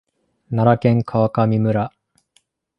[0.49, 1.93] 奈良県川上村